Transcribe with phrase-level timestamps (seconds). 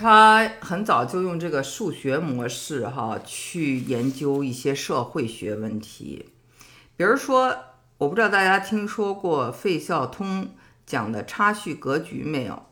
[0.00, 6.30] 他很早就用这个数学模式哈去研究一些社会学问题，
[6.96, 7.54] 比如说，
[7.98, 10.54] 我不知道大家听说过费孝通
[10.86, 12.62] 讲的差序格局没有？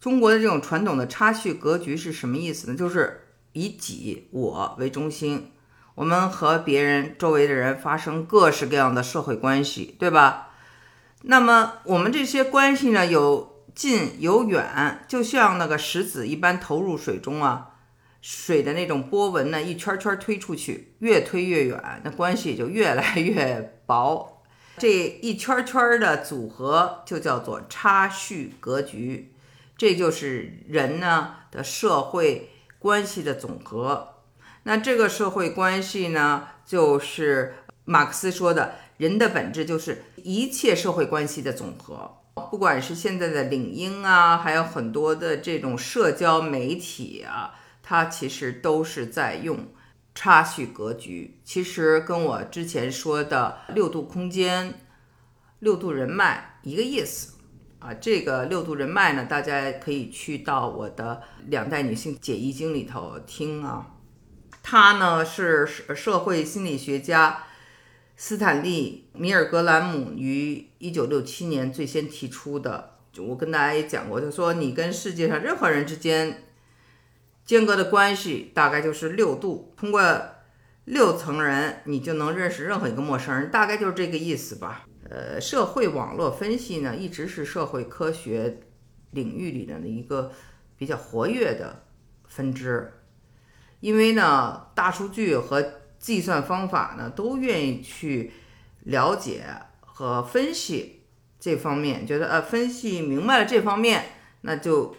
[0.00, 2.74] 中国的这种传统的差序格局是什么意思呢？
[2.74, 5.52] 就是以己我为中心，
[5.94, 10.48] 我们和别人周围的人发生各式各样的社会关系，对吧？
[11.24, 13.49] 那么我们这些关系呢，有
[13.80, 17.76] 近有远，就像那个石子一般投入水中啊，
[18.20, 24.42] 水的那种波纹呢，一圈圈推出去，越推越远，那关系就越来越薄。
[24.76, 24.86] 这
[25.22, 29.32] 一圈圈的组合就叫做差序格局。
[29.78, 34.16] 这就是人呢的社会关系的总和。
[34.64, 37.54] 那这个社会关系呢，就是
[37.86, 42.18] 马克思说的，人的本质就是一切社会关系的总和。
[42.50, 49.68] 不管是现在的领英啊，还有很多的这种社交媒体啊，它其实都是在用
[50.14, 51.40] 差序格局。
[51.42, 54.74] 其实跟我之前说的六度空间、
[55.60, 57.38] 六度人脉一个意思。
[57.78, 63.94] 啊，这个六度人脉呢，大家可以去到我的两代女性解易经里头听啊。
[64.62, 67.44] 他呢是社会心理学家
[68.22, 72.98] 斯坦利·米尔格兰姆于一九六七年最先提出的。
[73.10, 76.42] 就我跟大家也讲过，他说你跟世界上任何人之间
[77.46, 80.02] 间隔的关系大概就是六度，通过
[80.84, 84.86] 六层人，你就能认识任何一个陌生人，大概就是这个意思吧。
[85.08, 88.60] 呃，社会网络分析呢，一直是社会科学
[89.12, 90.30] 领域里的一个
[90.76, 91.84] 比较活跃的
[92.28, 92.92] 分支，
[93.80, 98.32] 因为呢，大数据和计算方法呢，都愿意去
[98.84, 99.44] 了解
[99.80, 101.02] 和分析
[101.38, 104.06] 这方面，觉得呃，分析明白了这方面，
[104.40, 104.96] 那就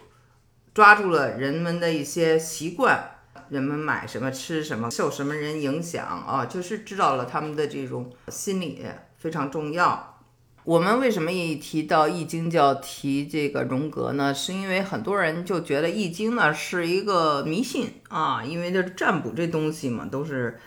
[0.72, 3.16] 抓住了人们的一些习惯，
[3.50, 8.82] 人们买什么、吃什么、受什么人影响啊，就是知道了他们的这种心理。
[9.18, 10.18] 非常重要。
[10.64, 14.34] 我们为什么一提到易经就要提这个荣格呢？
[14.34, 20.58] 是因为很多人就觉得易经呢是一个迷信啊，因为这占卜这东西嘛都是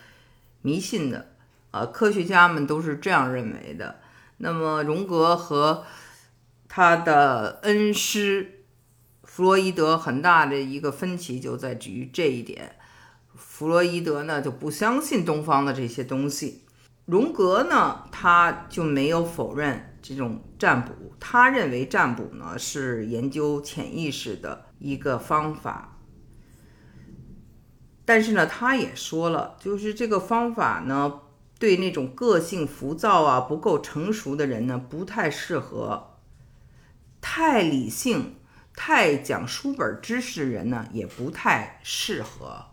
[0.66, 1.28] 迷信的，
[1.70, 4.00] 呃，科学家们都是这样认为的。
[4.38, 5.84] 那么荣格和
[6.68, 8.64] 他的恩师
[9.22, 12.74] 弗洛伊德很大的一个分歧就在于这一点。
[13.36, 16.64] 弗洛伊德呢就不相信东方的这些东西。
[17.04, 25.95] 荣格呢，他就没有否认这种占卜，他认为占卜呢是研究潜意识的一个方法。
[28.06, 31.20] 但是呢，他也说了，就是这个方法呢，
[31.58, 36.16] 对那种个性浮躁啊、不够成熟的人呢，不太适合；
[37.20, 38.36] 太理性、
[38.74, 42.66] 太讲书本知识的人呢，也不太适合。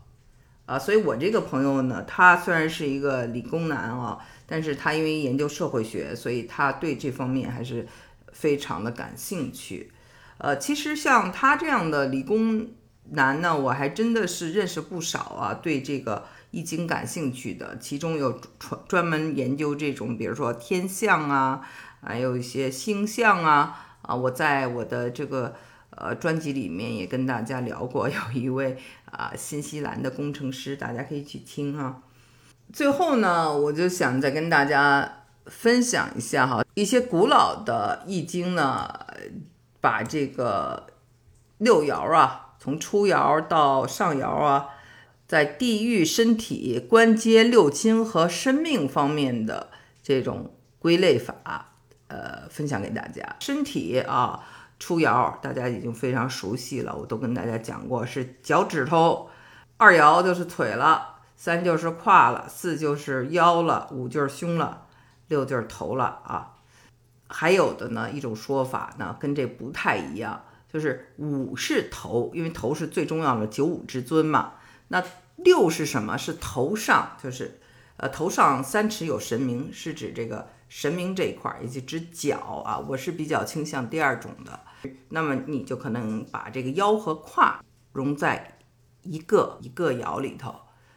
[0.66, 7.86] 啊，所以我这个朋友呢，他虽然是一个理工男啊，但是他因为研究社会学，所以他对这方面还是
[8.32, 9.92] 非常的感兴趣。
[10.38, 12.68] 呃，其实像他这样的理工
[13.10, 21.60] 男呢，我还真的是认识不少啊，对这个易经感兴趣的，其中有专专门研究这种，比如说天象啊，
[22.00, 25.54] 还有一些星象啊，啊，我在我的这个。
[25.96, 28.76] 呃，专辑里面也跟大家聊过，有一位
[29.12, 32.02] 啊新西兰的工程师，大家可以去听哈。
[32.72, 38.92] 最后呢，我就想再跟大家分享一下哈，一些古老的易经呢，
[39.80, 40.88] 把这个
[41.58, 44.68] 六爻啊，从初爻到上爻啊，
[45.28, 49.68] 在地域、身体、关节、六亲和生命方面的
[50.02, 51.74] 这种归类法，
[52.06, 53.36] 呃，分享给大家。
[53.40, 54.42] 身体啊。
[54.78, 59.28] 初爻大家已经非常熟悉了，我都跟大家讲过，是脚趾头；
[59.76, 64.86] 二爻就是腿了，三就是胯了，四就是腰了，五就是胸了，
[65.28, 66.54] 六就是头了啊。
[67.28, 70.42] 还有的呢，一种说法呢，跟这不太一样，
[70.74, 74.54] 就是五是头，因为头是最重要的九五之尊嘛。
[74.88, 75.00] 那
[75.36, 76.16] 六是什么？
[76.16, 77.60] 是头上，就是
[77.96, 82.76] 呃头上三尺有神明，是指这个神明这一块，以及指脚啊。
[82.88, 84.58] 我是比较倾向第二种的。
[85.10, 87.62] 那么你就可能把这个腰和胯
[87.92, 88.58] 融在
[89.02, 90.52] 一个一个爻里头，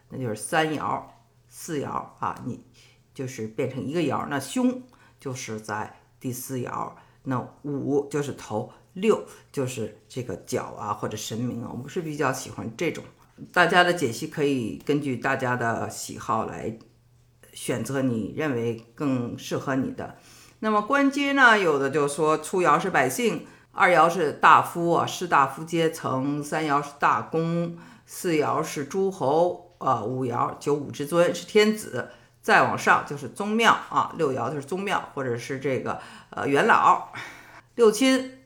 [0.09, 1.03] 那就是三爻、
[1.47, 2.65] 四爻啊，你
[3.13, 4.25] 就是变成一个爻。
[4.27, 4.81] 那胸
[5.19, 11.69] 就是在第四爻，那五就是头，六就是这个角啊或者神明啊。
[11.71, 13.03] 我们是比较喜欢这种，
[13.51, 16.77] 大家的解析可以根据大家的喜好来
[17.53, 20.17] 选择你认为更适合你的。
[20.59, 23.45] 那么官阶呢，有的就说初爻是百姓。
[23.79, 27.77] 二爻是大夫啊，士大夫阶层；三爻是大公，
[28.07, 32.09] 四爻是诸侯啊，五爻九五之尊是天子，
[32.41, 36.01] 再往上就是宗庙啊，六爻就是宗庙或者是这个
[36.31, 37.09] 呃元老。
[37.75, 38.36] 六亲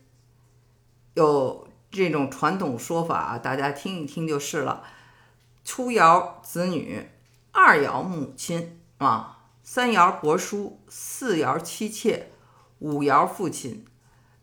[1.13, 4.83] 有这种传统说法啊，大家听一听就是了。
[5.63, 7.09] 初爻子女，
[7.51, 12.31] 二爻母亲啊，三爻伯叔，四爻妻妾，
[12.79, 13.85] 五爻父亲，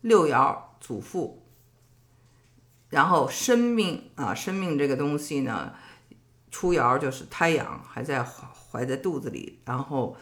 [0.01, 0.69] 六爻。
[0.81, 1.43] 祖父，
[2.87, 5.73] 然后生命啊，生命这个东西呢，
[6.49, 10.15] 初爻就是胎养，还在怀在肚子里，然后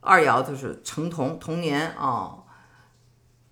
[0.00, 2.42] 二爻就是成童，童年啊，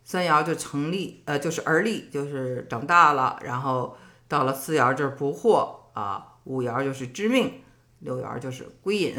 [0.07, 3.97] 三爻就成立，呃，就是而立，就是长大了，然后
[4.29, 7.65] 到了四爻就是不惑啊，五爻就是知命，
[7.99, 9.17] 六爻就是归隐。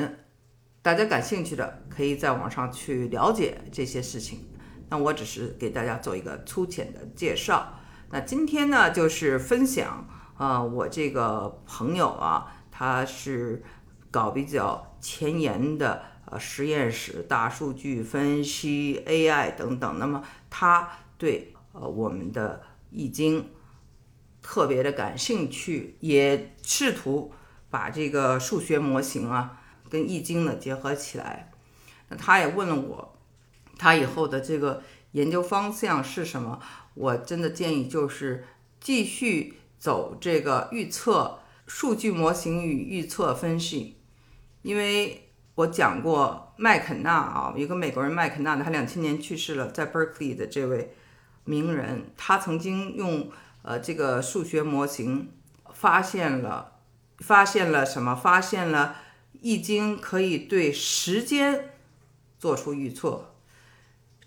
[0.81, 4.48] 大家感兴趣的，可以在网上去了解这些事情。
[4.88, 7.74] 那我只是给大家做一个粗浅的介绍。
[8.10, 10.07] 那今天呢，就是分享
[10.38, 13.62] 啊，我这个朋友啊，他是
[14.10, 20.00] 搞比较前沿的呃实验室、大数据分析、AI 等等。
[20.00, 23.50] 那么他对呃我们的易经
[24.41, 27.33] 特别的感兴趣，也试图
[27.69, 31.51] 把这个数学模型啊跟易经呢结合起来。
[32.09, 33.18] 那他也问了我。
[33.79, 34.81] 他以后的这个
[35.12, 36.59] 研究方向是什么？
[36.95, 38.44] 我真的建议就是
[38.79, 43.97] 继续走这个预测数据模型与预测分析，
[44.63, 45.26] 因为
[45.57, 50.94] 我讲过麦肯纳啊，一个美国人麦肯纳的，他两千年去世了，在 Berkeley 的这位
[51.45, 53.31] 名人，他曾经用
[53.63, 55.31] 呃这个数学模型
[55.74, 56.74] 发现了
[57.18, 58.13] 发现了什么？
[58.13, 58.98] 发现了
[59.42, 61.71] 易经可以对时间
[62.38, 63.33] 做出预测。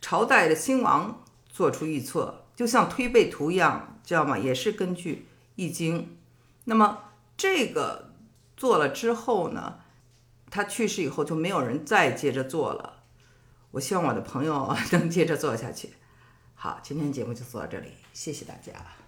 [0.00, 4.37] 朝代的兴亡做出预测，就像推背图一样，知道吗？
[4.37, 6.17] 也是根据易经。
[6.65, 7.05] 那么
[7.37, 8.11] 这个
[8.56, 9.79] 做了之后呢，
[10.50, 13.05] 他去世以后就没有人再接着做了。
[13.70, 15.91] 我希望我的朋友 能接着做下去。
[16.55, 19.00] 好，今天节目就做到这里，谢谢大家。